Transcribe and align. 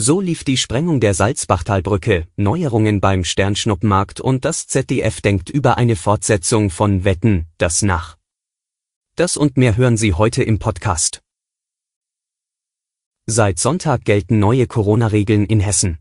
So 0.00 0.20
lief 0.20 0.44
die 0.44 0.56
Sprengung 0.56 1.00
der 1.00 1.12
Salzbachtalbrücke, 1.12 2.28
Neuerungen 2.36 3.00
beim 3.00 3.24
Sternschnuppenmarkt 3.24 4.20
und 4.20 4.44
das 4.44 4.68
ZDF 4.68 5.20
denkt 5.20 5.50
über 5.50 5.76
eine 5.76 5.96
Fortsetzung 5.96 6.70
von 6.70 7.02
Wetten, 7.02 7.48
das 7.58 7.82
nach. 7.82 8.16
Das 9.16 9.36
und 9.36 9.56
mehr 9.56 9.76
hören 9.76 9.96
Sie 9.96 10.14
heute 10.14 10.44
im 10.44 10.60
Podcast. 10.60 11.20
Seit 13.26 13.58
Sonntag 13.58 14.04
gelten 14.04 14.38
neue 14.38 14.68
Corona-Regeln 14.68 15.44
in 15.46 15.58
Hessen. 15.58 15.98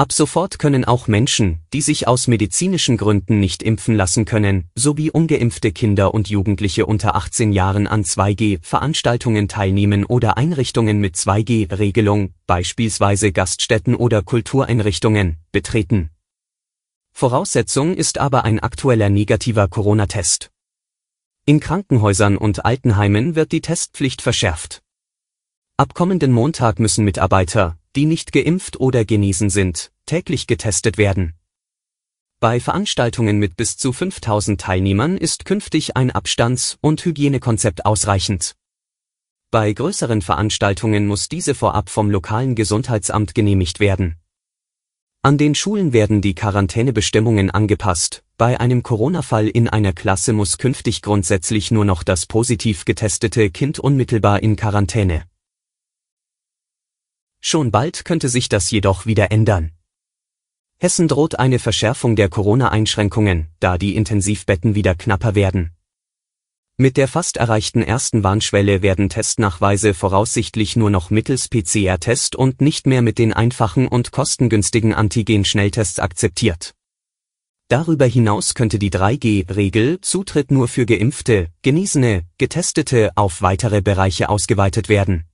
Ab 0.00 0.14
sofort 0.14 0.58
können 0.58 0.86
auch 0.86 1.08
Menschen, 1.08 1.58
die 1.74 1.82
sich 1.82 2.08
aus 2.08 2.26
medizinischen 2.26 2.96
Gründen 2.96 3.38
nicht 3.38 3.62
impfen 3.62 3.94
lassen 3.94 4.24
können, 4.24 4.70
sowie 4.74 5.10
ungeimpfte 5.10 5.72
Kinder 5.72 6.14
und 6.14 6.30
Jugendliche 6.30 6.86
unter 6.86 7.16
18 7.16 7.52
Jahren 7.52 7.86
an 7.86 8.04
2G-Veranstaltungen 8.04 9.46
teilnehmen 9.46 10.06
oder 10.06 10.38
Einrichtungen 10.38 11.00
mit 11.00 11.16
2G-Regelung, 11.16 12.32
beispielsweise 12.46 13.30
Gaststätten 13.30 13.94
oder 13.94 14.22
Kultureinrichtungen, 14.22 15.36
betreten. 15.52 16.08
Voraussetzung 17.12 17.94
ist 17.94 18.16
aber 18.16 18.46
ein 18.46 18.58
aktueller 18.58 19.10
negativer 19.10 19.68
Corona-Test. 19.68 20.50
In 21.44 21.60
Krankenhäusern 21.60 22.38
und 22.38 22.64
Altenheimen 22.64 23.34
wird 23.34 23.52
die 23.52 23.60
Testpflicht 23.60 24.22
verschärft. 24.22 24.80
Ab 25.76 25.92
kommenden 25.92 26.32
Montag 26.32 26.78
müssen 26.78 27.04
Mitarbeiter, 27.04 27.76
die 27.96 28.06
nicht 28.06 28.32
geimpft 28.32 28.78
oder 28.78 29.04
genesen 29.04 29.50
sind, 29.50 29.92
täglich 30.06 30.46
getestet 30.46 30.98
werden. 30.98 31.34
Bei 32.40 32.58
Veranstaltungen 32.58 33.38
mit 33.38 33.56
bis 33.56 33.76
zu 33.76 33.92
5000 33.92 34.60
Teilnehmern 34.60 35.18
ist 35.18 35.44
künftig 35.44 35.96
ein 35.96 36.10
Abstands- 36.10 36.78
und 36.80 37.04
Hygienekonzept 37.04 37.84
ausreichend. 37.84 38.56
Bei 39.50 39.72
größeren 39.72 40.22
Veranstaltungen 40.22 41.06
muss 41.06 41.28
diese 41.28 41.54
vorab 41.54 41.90
vom 41.90 42.10
lokalen 42.10 42.54
Gesundheitsamt 42.54 43.34
genehmigt 43.34 43.80
werden. 43.80 44.16
An 45.22 45.36
den 45.36 45.54
Schulen 45.54 45.92
werden 45.92 46.22
die 46.22 46.34
Quarantänebestimmungen 46.34 47.50
angepasst. 47.50 48.22
Bei 48.38 48.58
einem 48.58 48.82
Corona-Fall 48.82 49.48
in 49.48 49.68
einer 49.68 49.92
Klasse 49.92 50.32
muss 50.32 50.56
künftig 50.56 51.02
grundsätzlich 51.02 51.70
nur 51.70 51.84
noch 51.84 52.02
das 52.02 52.24
positiv 52.24 52.86
getestete 52.86 53.50
Kind 53.50 53.78
unmittelbar 53.78 54.42
in 54.42 54.56
Quarantäne. 54.56 55.29
Schon 57.40 57.70
bald 57.70 58.04
könnte 58.04 58.28
sich 58.28 58.48
das 58.48 58.70
jedoch 58.70 59.06
wieder 59.06 59.32
ändern. 59.32 59.72
Hessen 60.78 61.08
droht 61.08 61.38
eine 61.38 61.58
Verschärfung 61.58 62.16
der 62.16 62.28
Corona-Einschränkungen, 62.28 63.48
da 63.60 63.76
die 63.76 63.96
Intensivbetten 63.96 64.74
wieder 64.74 64.94
knapper 64.94 65.34
werden. 65.34 65.72
Mit 66.78 66.96
der 66.96 67.08
fast 67.08 67.36
erreichten 67.36 67.82
ersten 67.82 68.24
Warnschwelle 68.24 68.80
werden 68.80 69.10
Testnachweise 69.10 69.92
voraussichtlich 69.92 70.76
nur 70.76 70.88
noch 70.88 71.10
mittels 71.10 71.48
PCR-Test 71.48 72.36
und 72.36 72.62
nicht 72.62 72.86
mehr 72.86 73.02
mit 73.02 73.18
den 73.18 73.34
einfachen 73.34 73.86
und 73.86 74.12
kostengünstigen 74.12 74.94
Antigen-Schnelltests 74.94 75.98
akzeptiert. 75.98 76.74
Darüber 77.68 78.06
hinaus 78.06 78.54
könnte 78.54 78.78
die 78.78 78.90
3G-Regel 78.90 80.00
Zutritt 80.00 80.50
nur 80.50 80.68
für 80.68 80.86
Geimpfte, 80.86 81.50
Genesene, 81.60 82.22
Getestete 82.38 83.10
auf 83.14 83.42
weitere 83.42 83.82
Bereiche 83.82 84.30
ausgeweitet 84.30 84.88
werden. 84.88 85.24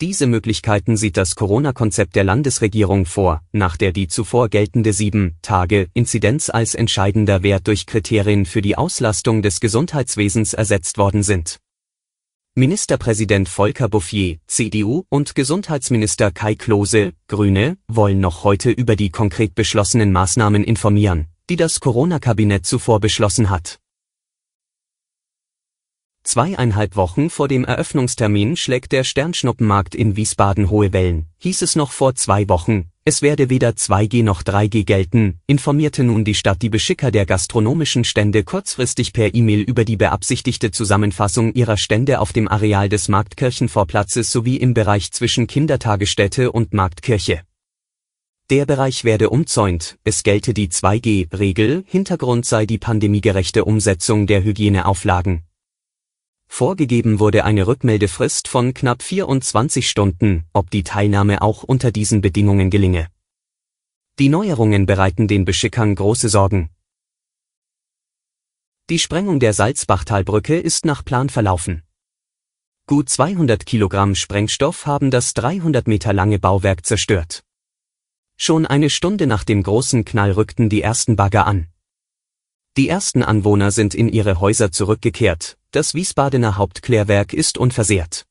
Diese 0.00 0.28
Möglichkeiten 0.28 0.96
sieht 0.96 1.16
das 1.16 1.34
Corona-Konzept 1.34 2.14
der 2.14 2.22
Landesregierung 2.22 3.04
vor, 3.04 3.42
nach 3.50 3.76
der 3.76 3.90
die 3.90 4.06
zuvor 4.06 4.48
geltende 4.48 4.90
7-Tage-Inzidenz 4.90 6.50
als 6.50 6.76
entscheidender 6.76 7.42
Wert 7.42 7.66
durch 7.66 7.84
Kriterien 7.84 8.46
für 8.46 8.62
die 8.62 8.78
Auslastung 8.78 9.42
des 9.42 9.58
Gesundheitswesens 9.58 10.54
ersetzt 10.54 10.98
worden 10.98 11.24
sind. 11.24 11.58
Ministerpräsident 12.54 13.48
Volker 13.48 13.88
Bouffier, 13.88 14.38
CDU, 14.46 15.02
und 15.08 15.34
Gesundheitsminister 15.34 16.30
Kai 16.30 16.54
Klose, 16.54 17.12
Grüne, 17.26 17.76
wollen 17.88 18.20
noch 18.20 18.44
heute 18.44 18.70
über 18.70 18.94
die 18.94 19.10
konkret 19.10 19.56
beschlossenen 19.56 20.12
Maßnahmen 20.12 20.62
informieren, 20.62 21.26
die 21.50 21.56
das 21.56 21.80
Corona-Kabinett 21.80 22.66
zuvor 22.66 23.00
beschlossen 23.00 23.50
hat. 23.50 23.80
Zweieinhalb 26.28 26.94
Wochen 26.94 27.30
vor 27.30 27.48
dem 27.48 27.64
Eröffnungstermin 27.64 28.54
schlägt 28.56 28.92
der 28.92 29.02
Sternschnuppenmarkt 29.02 29.94
in 29.94 30.14
Wiesbaden 30.14 30.68
hohe 30.68 30.92
Wellen, 30.92 31.24
hieß 31.38 31.62
es 31.62 31.74
noch 31.74 31.90
vor 31.90 32.16
zwei 32.16 32.46
Wochen, 32.50 32.90
es 33.06 33.22
werde 33.22 33.48
weder 33.48 33.70
2G 33.70 34.22
noch 34.22 34.42
3G 34.42 34.84
gelten, 34.84 35.40
informierte 35.46 36.04
nun 36.04 36.26
die 36.26 36.34
Stadt 36.34 36.60
die 36.60 36.68
Beschicker 36.68 37.10
der 37.10 37.24
gastronomischen 37.24 38.04
Stände 38.04 38.44
kurzfristig 38.44 39.14
per 39.14 39.34
E-Mail 39.34 39.62
über 39.62 39.86
die 39.86 39.96
beabsichtigte 39.96 40.70
Zusammenfassung 40.70 41.54
ihrer 41.54 41.78
Stände 41.78 42.20
auf 42.20 42.34
dem 42.34 42.46
Areal 42.46 42.90
des 42.90 43.08
Marktkirchenvorplatzes 43.08 44.30
sowie 44.30 44.58
im 44.58 44.74
Bereich 44.74 45.10
zwischen 45.12 45.46
Kindertagesstätte 45.46 46.52
und 46.52 46.74
Marktkirche. 46.74 47.40
Der 48.50 48.66
Bereich 48.66 49.02
werde 49.04 49.30
umzäunt, 49.30 49.96
es 50.04 50.22
gelte 50.22 50.52
die 50.52 50.68
2G-Regel, 50.68 51.84
Hintergrund 51.86 52.44
sei 52.44 52.66
die 52.66 52.76
pandemiegerechte 52.76 53.64
Umsetzung 53.64 54.26
der 54.26 54.44
Hygieneauflagen. 54.44 55.47
Vorgegeben 56.48 57.20
wurde 57.20 57.44
eine 57.44 57.66
Rückmeldefrist 57.66 58.48
von 58.48 58.74
knapp 58.74 59.02
24 59.02 59.88
Stunden, 59.88 60.46
ob 60.52 60.70
die 60.70 60.82
Teilnahme 60.82 61.40
auch 61.40 61.62
unter 61.62 61.92
diesen 61.92 62.20
Bedingungen 62.20 62.70
gelinge. 62.70 63.08
Die 64.18 64.28
Neuerungen 64.28 64.84
bereiten 64.84 65.28
den 65.28 65.44
Beschickern 65.44 65.94
große 65.94 66.28
Sorgen. 66.28 66.70
Die 68.90 68.98
Sprengung 68.98 69.38
der 69.38 69.52
Salzbachtalbrücke 69.52 70.58
ist 70.58 70.84
nach 70.84 71.04
Plan 71.04 71.28
verlaufen. 71.28 71.84
Gut 72.86 73.10
200 73.10 73.66
Kilogramm 73.66 74.14
Sprengstoff 74.14 74.86
haben 74.86 75.10
das 75.10 75.34
300 75.34 75.86
Meter 75.86 76.14
lange 76.14 76.38
Bauwerk 76.38 76.86
zerstört. 76.86 77.44
Schon 78.38 78.64
eine 78.64 78.88
Stunde 78.88 79.26
nach 79.26 79.44
dem 79.44 79.62
großen 79.62 80.06
Knall 80.06 80.32
rückten 80.32 80.70
die 80.70 80.80
ersten 80.80 81.14
Bagger 81.14 81.46
an. 81.46 81.68
Die 82.78 82.88
ersten 82.88 83.22
Anwohner 83.22 83.72
sind 83.72 83.94
in 83.94 84.08
ihre 84.08 84.40
Häuser 84.40 84.72
zurückgekehrt, 84.72 85.57
das 85.70 85.92
Wiesbadener 85.92 86.56
Hauptklärwerk 86.56 87.34
ist 87.34 87.58
unversehrt. 87.58 88.24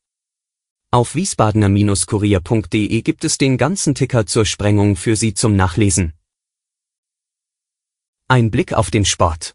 Auf 0.90 1.14
wiesbadener-kurier.de 1.14 3.02
gibt 3.02 3.24
es 3.24 3.38
den 3.38 3.58
ganzen 3.58 3.94
Ticker 3.94 4.26
zur 4.26 4.44
Sprengung 4.44 4.96
für 4.96 5.14
Sie 5.14 5.34
zum 5.34 5.54
Nachlesen. 5.54 6.14
Ein 8.26 8.50
Blick 8.50 8.72
auf 8.72 8.90
den 8.90 9.04
Sport. 9.04 9.54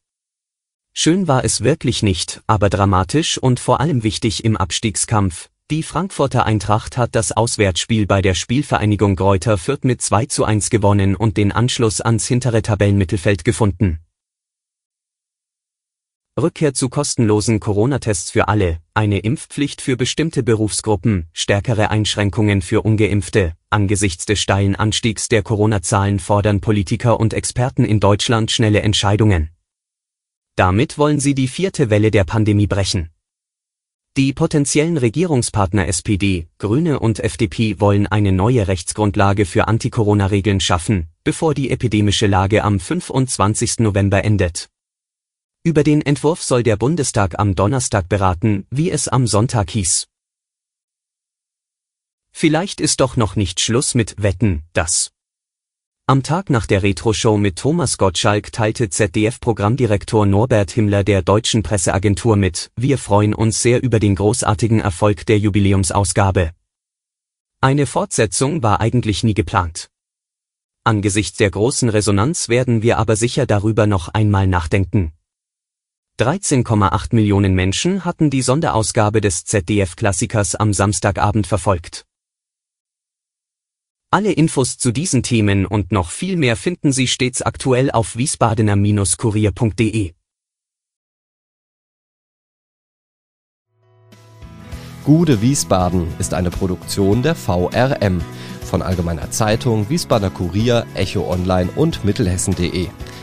Schön 0.93 1.27
war 1.27 1.43
es 1.43 1.61
wirklich 1.61 2.03
nicht, 2.03 2.41
aber 2.47 2.69
dramatisch 2.69 3.37
und 3.37 3.59
vor 3.59 3.81
allem 3.81 4.03
wichtig 4.03 4.45
im 4.45 4.55
Abstiegskampf. 4.55 5.49
Die 5.71 5.81
Frankfurter 5.81 6.45
Eintracht 6.45 6.97
hat 6.97 7.15
das 7.15 7.31
Auswärtsspiel 7.31 8.05
bei 8.05 8.21
der 8.21 8.35
Spielvereinigung 8.35 9.15
Gräuter 9.15 9.57
Fürth 9.57 9.83
mit 9.83 10.01
2 10.01 10.27
zu 10.27 10.45
1 10.45 10.69
gewonnen 10.69 11.15
und 11.15 11.35
den 11.35 11.51
Anschluss 11.51 11.99
ans 11.99 12.27
hintere 12.27 12.61
Tabellenmittelfeld 12.61 13.43
gefunden. 13.43 14.02
Rückkehr 16.41 16.73
zu 16.73 16.89
kostenlosen 16.89 17.59
Corona-Tests 17.59 18.31
für 18.31 18.47
alle, 18.47 18.79
eine 18.95 19.19
Impfpflicht 19.19 19.81
für 19.81 19.95
bestimmte 19.95 20.41
Berufsgruppen, 20.41 21.27
stärkere 21.31 21.91
Einschränkungen 21.91 22.63
für 22.63 22.81
ungeimpfte. 22.81 23.53
Angesichts 23.69 24.25
des 24.25 24.39
steilen 24.39 24.75
Anstiegs 24.75 25.27
der 25.27 25.43
Corona-Zahlen 25.43 26.17
fordern 26.17 26.59
Politiker 26.59 27.19
und 27.19 27.35
Experten 27.35 27.85
in 27.85 27.99
Deutschland 27.99 28.49
schnelle 28.49 28.81
Entscheidungen. 28.81 29.51
Damit 30.55 30.97
wollen 30.97 31.19
sie 31.19 31.35
die 31.35 31.47
vierte 31.47 31.91
Welle 31.91 32.09
der 32.09 32.23
Pandemie 32.23 32.67
brechen. 32.67 33.09
Die 34.17 34.33
potenziellen 34.33 34.97
Regierungspartner 34.97 35.87
SPD, 35.87 36.47
Grüne 36.57 36.99
und 36.99 37.19
FDP 37.19 37.79
wollen 37.79 38.07
eine 38.07 38.31
neue 38.31 38.67
Rechtsgrundlage 38.67 39.45
für 39.45 39.67
Anti-Corona-Regeln 39.67 40.61
schaffen, 40.61 41.09
bevor 41.23 41.53
die 41.53 41.69
epidemische 41.69 42.25
Lage 42.25 42.63
am 42.63 42.79
25. 42.79 43.79
November 43.79 44.23
endet. 44.23 44.72
Über 45.65 45.85
den 45.85 46.01
Entwurf 46.01 46.43
soll 46.43 46.61
der 46.61 46.75
Bundestag 46.75 47.39
am 47.39 47.55
Donnerstag 47.55 48.09
beraten, 48.09 48.67
wie 48.69 48.91
es 48.91 49.07
am 49.07 49.25
Sonntag 49.27 49.71
hieß. 49.71 50.07
Vielleicht 52.33 52.81
ist 52.81 52.99
doch 52.99 53.15
noch 53.15 53.37
nicht 53.37 53.61
Schluss 53.61 53.95
mit 53.95 54.21
Wetten, 54.21 54.63
das. 54.73 55.11
Am 56.05 56.21
Tag 56.21 56.49
nach 56.49 56.65
der 56.65 56.83
Retro-Show 56.83 57.37
mit 57.37 57.55
Thomas 57.55 57.97
Gottschalk 57.97 58.51
teilte 58.51 58.89
ZDF-Programmdirektor 58.89 60.25
Norbert 60.25 60.71
Himmler 60.71 61.05
der 61.05 61.21
deutschen 61.21 61.63
Presseagentur 61.63 62.35
mit, 62.35 62.69
wir 62.75 62.97
freuen 62.97 63.33
uns 63.33 63.61
sehr 63.61 63.81
über 63.81 64.01
den 64.01 64.15
großartigen 64.15 64.81
Erfolg 64.81 65.25
der 65.27 65.39
Jubiläumsausgabe. 65.39 66.51
Eine 67.61 67.85
Fortsetzung 67.85 68.63
war 68.63 68.81
eigentlich 68.81 69.23
nie 69.23 69.33
geplant. 69.33 69.89
Angesichts 70.83 71.37
der 71.37 71.51
großen 71.51 71.87
Resonanz 71.87 72.49
werden 72.49 72.81
wir 72.81 72.97
aber 72.97 73.15
sicher 73.15 73.45
darüber 73.45 73.87
noch 73.87 74.09
einmal 74.09 74.45
nachdenken. 74.45 75.13
13,8 76.19 77.15
Millionen 77.15 77.55
Menschen 77.55 78.05
hatten 78.05 78.29
die 78.29 78.43
Sonderausgabe 78.43 79.19
des 79.19 79.45
ZDF-Klassikers 79.45 80.53
am 80.53 80.71
Samstagabend 80.71 81.47
verfolgt. 81.47 82.05
Alle 84.11 84.31
Infos 84.31 84.77
zu 84.77 84.91
diesen 84.91 85.23
Themen 85.23 85.65
und 85.65 85.91
noch 85.91 86.11
viel 86.11 86.37
mehr 86.37 86.55
finden 86.55 86.91
Sie 86.91 87.07
stets 87.07 87.41
aktuell 87.41 87.89
auf 87.89 88.15
wiesbadener-kurier.de. 88.15 90.13
Gude 95.03 95.41
Wiesbaden 95.41 96.13
ist 96.19 96.35
eine 96.35 96.51
Produktion 96.51 97.23
der 97.23 97.33
VRM 97.33 98.21
von 98.61 98.83
Allgemeiner 98.83 99.31
Zeitung, 99.31 99.89
Wiesbadener 99.89 100.29
Kurier, 100.29 100.85
Echo 100.93 101.27
Online 101.27 101.71
und 101.75 102.05
Mittelhessen.de. 102.05 102.89